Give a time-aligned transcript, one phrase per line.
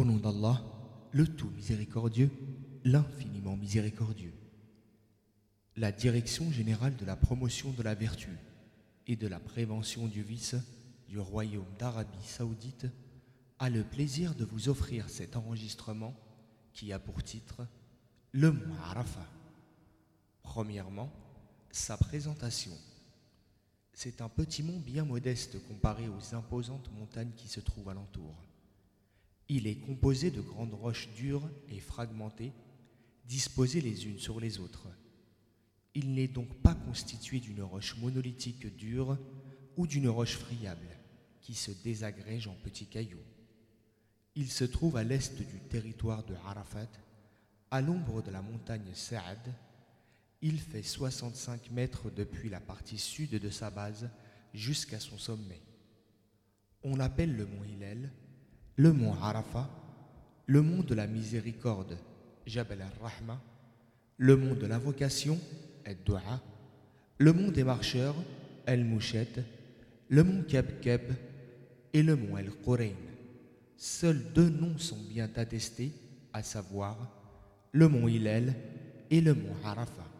[0.00, 0.64] Au nom d'Allah,
[1.12, 2.30] le tout miséricordieux,
[2.84, 4.32] l'infiniment miséricordieux.
[5.76, 8.30] La Direction générale de la promotion de la vertu
[9.06, 10.56] et de la prévention du vice
[11.06, 12.86] du Royaume d'Arabie saoudite
[13.58, 16.14] a le plaisir de vous offrir cet enregistrement
[16.72, 17.66] qui a pour titre
[18.32, 19.04] Le mois.
[20.42, 21.12] Premièrement,
[21.72, 22.72] sa présentation.
[23.92, 28.34] C'est un petit mont bien modeste comparé aux imposantes montagnes qui se trouvent alentour.
[29.52, 32.52] Il est composé de grandes roches dures et fragmentées,
[33.24, 34.86] disposées les unes sur les autres.
[35.92, 39.18] Il n'est donc pas constitué d'une roche monolithique dure
[39.76, 40.96] ou d'une roche friable
[41.40, 43.24] qui se désagrège en petits cailloux.
[44.36, 46.86] Il se trouve à l'est du territoire de Arafat,
[47.72, 49.52] à l'ombre de la montagne Saad.
[50.42, 54.10] Il fait 65 mètres depuis la partie sud de sa base
[54.54, 55.60] jusqu'à son sommet.
[56.84, 58.12] On appelle le mont Hillel
[58.80, 59.68] le mont Arafat,
[60.46, 61.98] le mont de la miséricorde,
[62.46, 63.38] Jabal al-Rahma,
[64.16, 65.38] le mont de l'invocation,
[65.84, 66.40] Ad-Dua,
[67.18, 68.14] le mont des marcheurs,
[68.64, 69.44] El-Mouchet,
[70.08, 71.12] le mont Keb-Keb
[71.92, 72.96] et le mont El-Qurayn.
[73.76, 75.92] Seuls deux noms sont bien attestés,
[76.32, 76.96] à savoir
[77.72, 78.54] le mont Hillel
[79.10, 80.10] et le mont Arafat.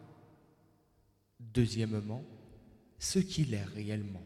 [1.39, 2.23] Deuxièmement,
[2.99, 4.23] ce qu'il est réellement.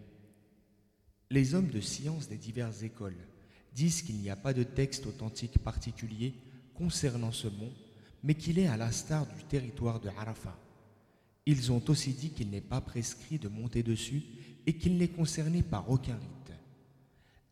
[1.32, 3.16] Les hommes de science des diverses écoles
[3.76, 6.34] disent qu'il n'y a pas de texte authentique particulier
[6.74, 7.72] concernant ce mont,
[8.24, 10.58] mais qu'il est à l'instar du territoire de Arafat.
[11.46, 14.24] Ils ont aussi dit qu'il n'est pas prescrit de monter dessus
[14.66, 16.54] et qu'il n'est concerné par aucun rite.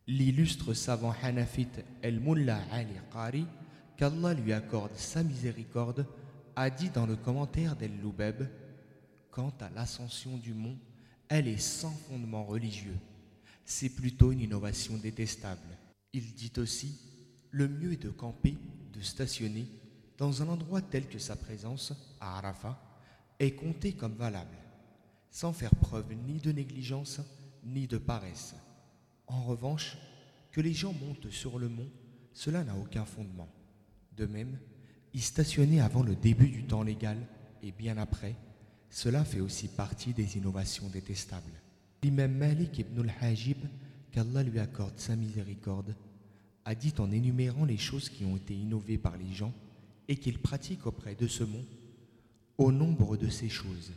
[0.06, 3.46] L'illustre savant hanafite El-Mullah Ali Qari,
[3.96, 6.06] qu'Allah lui accorde sa miséricorde,
[6.56, 8.44] a dit dans le commentaire d'El-Loubeb
[9.30, 10.78] Quant à l'ascension du mont,
[11.28, 12.96] elle est sans fondement religieux.
[13.64, 15.78] C'est plutôt une innovation détestable.
[16.14, 16.96] Il dit aussi,
[17.50, 18.56] le mieux est de camper,
[18.92, 19.66] de stationner
[20.16, 22.80] dans un endroit tel que sa présence, à Arafat,
[23.40, 24.56] est comptée comme valable,
[25.28, 27.20] sans faire preuve ni de négligence
[27.64, 28.54] ni de paresse.
[29.26, 29.98] En revanche,
[30.52, 31.90] que les gens montent sur le mont,
[32.32, 33.48] cela n'a aucun fondement.
[34.16, 34.56] De même,
[35.14, 37.18] y stationner avant le début du temps légal
[37.60, 38.36] et bien après,
[38.88, 41.60] cela fait aussi partie des innovations détestables.
[42.04, 43.58] L'imam Malik ibn al-Hajib
[44.14, 45.96] qu'Allah lui accorde sa miséricorde,
[46.64, 49.52] a dit en énumérant les choses qui ont été innovées par les gens
[50.06, 51.64] et qu'ils pratiquent auprès de ce mont,
[52.56, 53.90] au nombre de ces choses,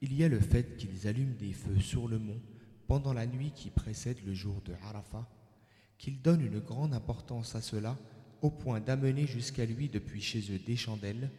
[0.00, 2.40] il y a le fait qu'ils allument des feux sur le mont
[2.86, 5.28] pendant la nuit qui précède le jour de Arafat,
[5.98, 7.98] qu'ils donnent une grande importance à cela
[8.42, 11.32] au point d'amener jusqu'à lui depuis chez eux des chandelles,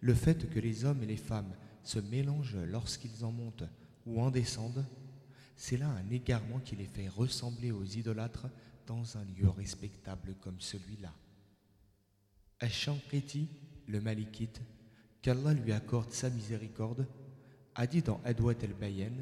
[0.00, 1.54] le fait que les hommes et les femmes
[1.84, 3.68] se mélangent lorsqu'ils en montent
[4.06, 4.84] ou en descendent,
[5.60, 8.46] c'est là un égarement qui les fait ressembler aux idolâtres
[8.86, 11.12] dans un lieu respectable comme celui-là.
[12.60, 13.46] Ash-Shanqiti,
[13.86, 14.62] le Malikite,
[15.20, 17.06] qu'Allah lui accorde sa miséricorde,
[17.74, 19.12] a dit dans Adwat el-Bayen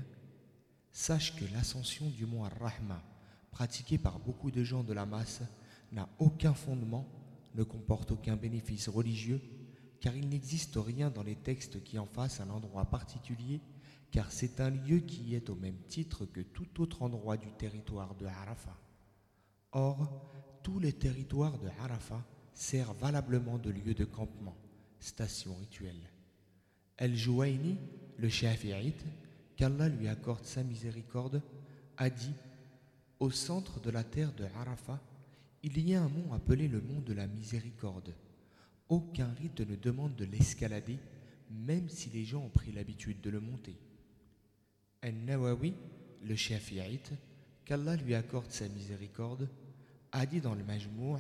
[0.92, 3.02] Sache que l'ascension du mont Ar-Rahma,
[3.50, 5.42] pratiquée par beaucoup de gens de la masse,
[5.90, 7.04] n'a aucun fondement,
[7.56, 9.40] ne comporte aucun bénéfice religieux,
[10.00, 13.60] car il n'existe rien dans les textes qui en fassent un endroit particulier
[14.10, 18.14] car c'est un lieu qui est au même titre que tout autre endroit du territoire
[18.14, 18.76] de Arafat.
[19.72, 20.30] Or,
[20.62, 22.24] tous les territoires de Arafat
[22.54, 24.56] servent valablement de lieu de campement,
[24.98, 26.10] station rituelle.
[26.96, 27.76] El-Jouaini,
[28.16, 29.04] le Shafi'ite,
[29.56, 31.42] qu'Allah lui accorde sa miséricorde,
[31.96, 32.34] a dit
[33.20, 35.00] Au centre de la terre de Arafat,
[35.62, 38.14] il y a un mont appelé le mont de la miséricorde.
[38.88, 40.98] Aucun rite ne demande de l'escalader,
[41.50, 43.76] même si les gens ont pris l'habitude de le monter.
[45.00, 45.74] Al-Nawawi,
[46.24, 47.12] le Shafi'ite,
[47.64, 49.48] qu'Allah lui accorde sa miséricorde,
[50.10, 51.18] a dit dans le Majmou'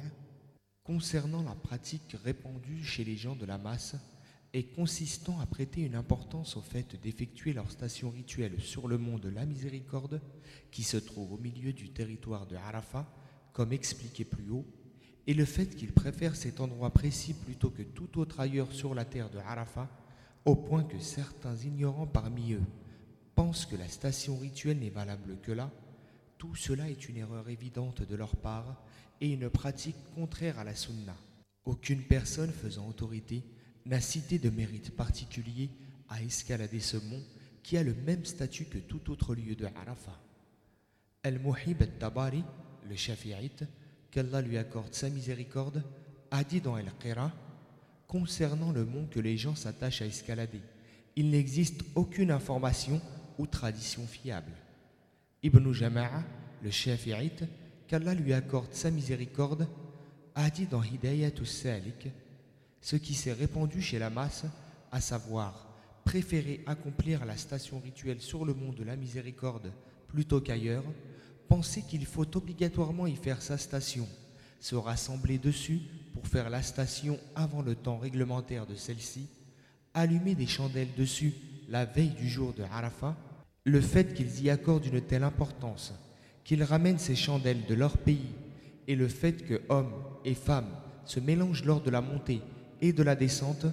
[0.82, 3.94] concernant la pratique répandue chez les gens de la masse
[4.52, 9.18] et consistant à prêter une importance au fait d'effectuer leur station rituelle sur le mont
[9.18, 10.20] de la miséricorde
[10.72, 13.06] qui se trouve au milieu du territoire de Arafat,
[13.52, 14.66] comme expliqué plus haut,
[15.28, 19.04] et le fait qu'ils préfèrent cet endroit précis plutôt que tout autre ailleurs sur la
[19.04, 19.88] terre de Arafat,
[20.44, 22.62] au point que certains ignorants parmi eux
[23.38, 25.70] pensent que la station rituelle n'est valable que là,
[26.38, 28.82] tout cela est une erreur évidente de leur part
[29.20, 31.14] et une pratique contraire à la sunna.
[31.64, 33.44] Aucune personne faisant autorité
[33.86, 35.70] n'a cité de mérite particulier
[36.08, 37.22] à escalader ce mont
[37.62, 40.20] qui a le même statut que tout autre lieu de Arafat.
[41.22, 42.42] Al-Muhib al-Tabari,
[42.88, 43.66] le Shafi'ite,
[44.10, 45.84] qu'Allah lui accorde sa miséricorde,
[46.32, 47.30] a dit dans Al-Qira
[48.08, 50.62] concernant le mont que les gens s'attachent à escalader.
[51.14, 53.00] Il n'existe aucune information
[53.38, 54.52] ou tradition fiable.
[55.42, 56.22] Ibn Jama'a,
[56.62, 57.44] le Shafi'ite,
[57.86, 59.66] qu'Allah lui accorde sa miséricorde,
[60.34, 62.08] a dit dans Hidayat salik
[62.80, 64.44] ce qui s'est répandu chez la masse,
[64.92, 65.68] à savoir
[66.04, 69.72] préférer accomplir la station rituelle sur le mont de la miséricorde
[70.06, 70.84] plutôt qu'ailleurs,
[71.48, 74.08] penser qu'il faut obligatoirement y faire sa station,
[74.60, 75.80] se rassembler dessus
[76.14, 79.28] pour faire la station avant le temps réglementaire de celle-ci,
[79.92, 81.34] allumer des chandelles dessus
[81.68, 83.16] la veille du jour de Arafat,
[83.64, 85.92] le fait qu'ils y accordent une telle importance,
[86.42, 88.32] qu'ils ramènent ces chandelles de leur pays,
[88.86, 89.92] et le fait que hommes
[90.24, 90.74] et femmes
[91.04, 92.40] se mélangent lors de la montée
[92.80, 93.66] et de la descente,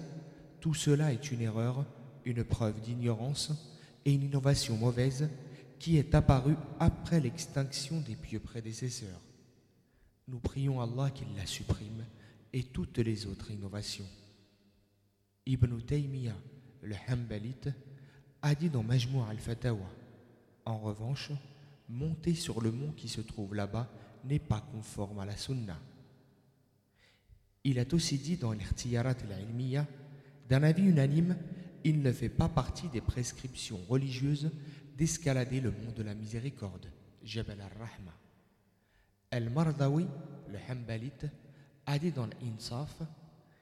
[0.60, 1.86] tout cela est une erreur,
[2.26, 3.52] une preuve d'ignorance
[4.04, 5.30] et une innovation mauvaise
[5.80, 9.22] qui est apparue après l'extinction des pieux prédécesseurs.
[10.28, 12.04] Nous prions Allah qu'il la supprime
[12.52, 14.08] et toutes les autres innovations.
[15.46, 16.36] Ibn Taymiyyah,
[16.82, 17.70] le Hanbalite,
[18.46, 19.90] a dit dans Majmou' al-Fatawa
[20.66, 21.32] En revanche,
[21.90, 23.90] monter sur le mont qui se trouve là-bas
[24.24, 25.80] n'est pas conforme à la sunna.
[27.64, 29.88] Il a aussi dit dans l'Irtiyarat al-Ilmiya
[30.48, 31.36] d'un avis unanime,
[31.84, 34.52] il ne fait pas partie des prescriptions religieuses
[34.96, 36.86] d'escalader le mont de la miséricorde,
[37.24, 38.14] Jabal al-Rahma.
[39.32, 40.06] Al-Mardawi,
[40.50, 41.26] le Hanbalite,
[41.88, 43.02] a dit dans l'Insaf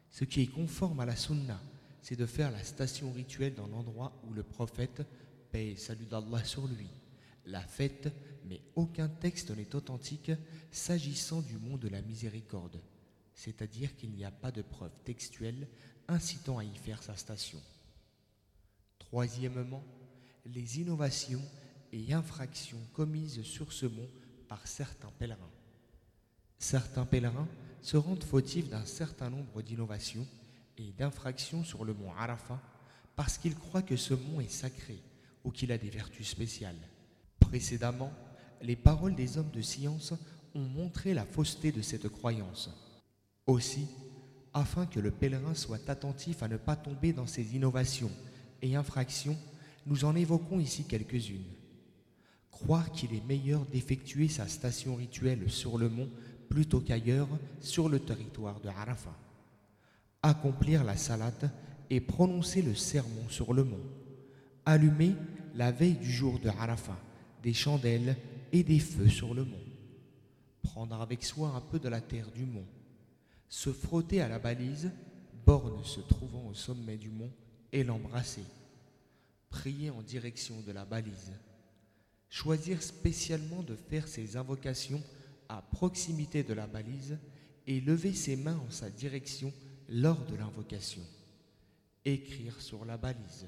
[0.09, 1.61] ce qui est conforme à la sunna,
[2.03, 5.01] c'est de faire la station rituelle dans l'endroit où le prophète,
[5.51, 6.89] paix salut d'Allah sur lui,
[7.45, 8.13] l'a faite,
[8.45, 10.31] mais aucun texte n'est authentique
[10.69, 12.81] s'agissant du mont de la miséricorde,
[13.33, 15.65] c'est-à-dire qu'il n'y a pas de preuve textuelle
[16.09, 17.61] incitant à y faire sa station.
[18.99, 19.83] Troisièmement,
[20.45, 21.41] les innovations
[21.93, 24.09] et infractions commises sur ce mont
[24.49, 25.51] par certains pèlerins.
[26.59, 27.47] Certains pèlerins
[27.81, 30.27] se rendent fautifs d'un certain nombre d'innovations
[30.77, 32.61] et d'infractions sur le mont Arafat
[33.15, 35.01] parce qu'ils croient que ce mont est sacré
[35.43, 36.79] ou qu'il a des vertus spéciales.
[37.39, 38.11] Précédemment,
[38.61, 40.13] les paroles des hommes de science
[40.55, 42.69] ont montré la fausseté de cette croyance.
[43.45, 43.87] Aussi,
[44.53, 48.11] afin que le pèlerin soit attentif à ne pas tomber dans ces innovations
[48.61, 49.37] et infractions,
[49.85, 51.43] nous en évoquons ici quelques-unes.
[52.51, 56.09] Croire qu'il est meilleur d'effectuer sa station rituelle sur le mont
[56.49, 57.27] plutôt qu'ailleurs
[57.59, 59.17] sur le territoire de Arafat.
[60.23, 61.51] Accomplir la salade
[61.89, 63.83] et prononcer le sermon sur le mont.
[64.65, 65.15] Allumer
[65.53, 66.97] la veille du jour de Arafat
[67.43, 68.15] des chandelles
[68.51, 69.57] et des feux sur le mont.
[70.61, 72.65] Prendre avec soi un peu de la terre du mont.
[73.49, 74.91] Se frotter à la balise,
[75.45, 77.31] borne se trouvant au sommet du mont,
[77.71, 78.45] et l'embrasser.
[79.49, 81.33] Prier en direction de la balise.
[82.29, 85.03] Choisir spécialement de faire ses invocations
[85.49, 87.19] à proximité de la balise
[87.67, 89.51] et lever ses mains en sa direction
[89.89, 91.01] lors de l'invocation.
[92.05, 93.47] Écrire sur la balise.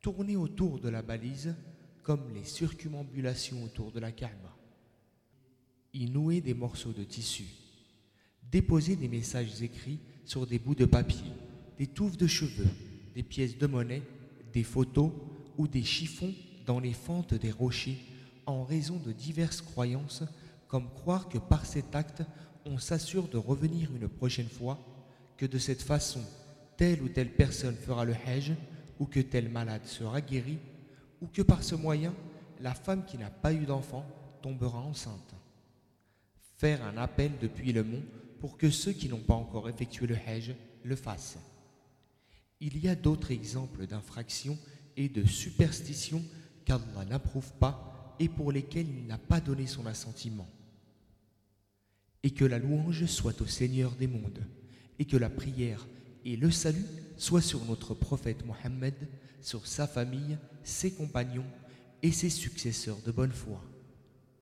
[0.00, 1.54] Tourner autour de la balise
[2.02, 4.56] comme les circumambulations autour de la Kaaba.
[5.92, 7.44] Y nouer des morceaux de tissu.
[8.50, 11.30] Déposer des messages écrits sur des bouts de papier,
[11.78, 12.68] des touffes de cheveux,
[13.14, 14.02] des pièces de monnaie,
[14.52, 15.12] des photos
[15.56, 16.34] ou des chiffons
[16.66, 17.98] dans les fentes des rochers
[18.46, 20.22] en raison de diverses croyances
[20.68, 22.22] comme croire que par cet acte,
[22.64, 24.78] on s'assure de revenir une prochaine fois,
[25.40, 26.20] que de cette façon,
[26.76, 28.52] telle ou telle personne fera le hajj,
[28.98, 30.58] ou que tel malade sera guéri,
[31.22, 32.14] ou que par ce moyen,
[32.60, 34.04] la femme qui n'a pas eu d'enfant
[34.42, 35.34] tombera enceinte.
[36.58, 38.02] Faire un appel depuis le mont
[38.38, 40.54] pour que ceux qui n'ont pas encore effectué le hajj
[40.84, 41.38] le fassent.
[42.60, 44.58] Il y a d'autres exemples d'infractions
[44.98, 46.22] et de superstitions
[46.66, 50.50] qu'Allah n'approuve pas et pour lesquelles il n'a pas donné son assentiment
[52.22, 54.44] et que la louange soit au Seigneur des mondes,
[55.00, 55.88] et que la prière
[56.24, 56.84] et le salut
[57.16, 58.94] soient sur notre prophète Mohammed,
[59.40, 61.46] sur sa famille, ses compagnons
[62.02, 63.64] et ses successeurs de bonne foi.